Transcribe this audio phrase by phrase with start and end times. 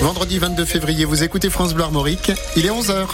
[0.00, 2.32] Vendredi 22 février, vous écoutez France Bleu Armorique.
[2.56, 3.06] Il est 11h.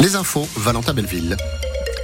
[0.00, 1.36] Les infos, Valentin Belleville.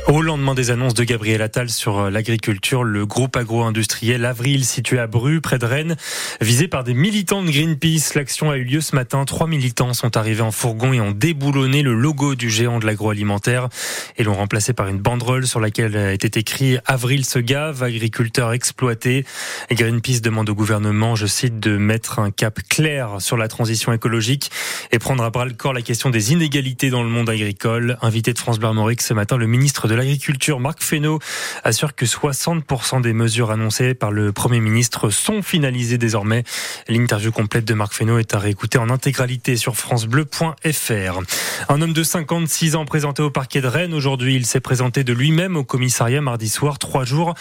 [0.08, 4.98] Au lendemain des annonces de Gabriel Attal sur euh, l'agriculture, le groupe agro-industriel Avril, situé
[4.98, 5.96] à Bru, près de Rennes,
[6.40, 8.14] visé par des militants de Greenpeace.
[8.16, 9.24] L'action a eu lieu ce matin.
[9.24, 13.68] Trois militants sont arrivés en fourgon et ont déboulonné le logo du géant de l'agroalimentaire
[14.16, 19.24] et l'ont remplacé par une banderole sur laquelle était écrit Avril se gave, agriculteur exploité.
[19.70, 24.50] Greenpeace demande au gouvernement, je cite, de mettre un cap clair sur la transition écologique
[24.90, 27.96] et prendre à bras le corps la question des inégalités dans le monde agricole.
[28.02, 31.18] Invité de France Bleu ce matin, le ministre de l'Agriculture, Marc Fesneau,
[31.64, 36.44] assure que 60% des mesures annoncées par le Premier ministre sont finalisées désormais.
[36.88, 41.20] L'interview complète de Marc Fesneau est à réécouter en intégralité sur francebleu.fr.
[41.68, 43.92] Un homme de 56 ans présenté au parquet de Rennes.
[43.92, 47.34] Aujourd'hui, il s'est présenté de lui-même au commissariat mardi soir, trois jours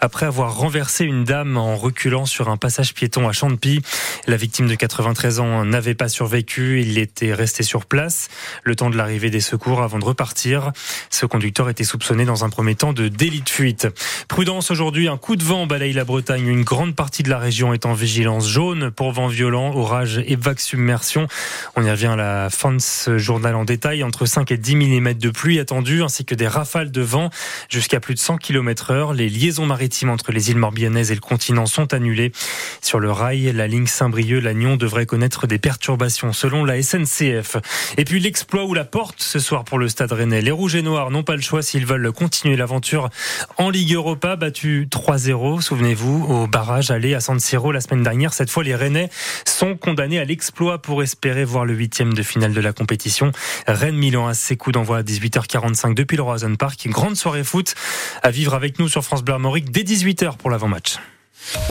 [0.00, 3.82] après avoir renversé une dame en reculant sur un passage piéton à Champy.
[4.28, 6.82] La victime de 93 ans n'avait pas survécu.
[6.82, 8.28] Il était resté sur place
[8.62, 10.70] le temps de l'arrivée des secours avant de repartir.
[11.10, 13.88] Ce conducteur était soupçonné soupçonné dans un premier temps de délit de fuite.
[14.28, 16.46] Prudence aujourd'hui, un coup de vent balaye la Bretagne.
[16.46, 20.36] Une grande partie de la région est en vigilance jaune pour vent violent, orage et
[20.36, 21.26] vague submersion.
[21.74, 24.04] On y revient à la fin de ce journal en détail.
[24.04, 27.30] Entre 5 et 10 mm de pluie attendue ainsi que des rafales de vent
[27.70, 29.14] jusqu'à plus de 100 km heure.
[29.14, 32.30] Les liaisons maritimes entre les îles Morbihanaises et le continent sont annulées.
[32.82, 37.56] Sur le rail, la ligne Saint-Brieuc-Lannion devrait connaître des perturbations selon la SNCF.
[37.96, 40.42] Et puis l'exploit ou la porte ce soir pour le Stade Rennais.
[40.42, 43.08] Les Rouges et Noirs n'ont pas le choix s'ils veulent continuer l'aventure
[43.56, 48.32] en Ligue Europa, battu 3-0, souvenez-vous, au barrage aller à San Siro la semaine dernière.
[48.34, 49.08] Cette fois, les Rennais
[49.46, 53.32] sont condamnés à l'exploit pour espérer voir le huitième de finale de la compétition.
[53.66, 56.86] Rennes-Milan à ses coups d'envoi à 18h45 depuis le Roison Park.
[56.88, 57.74] Grande soirée foot
[58.22, 60.96] à vivre avec nous sur France Bleu Armorique dès 18h pour l'avant-match.